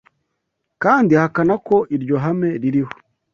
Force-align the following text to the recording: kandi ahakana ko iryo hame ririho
kandi 0.83 1.11
ahakana 1.19 1.53
ko 1.67 1.75
iryo 1.95 2.15
hame 2.23 2.49
ririho 2.61 2.93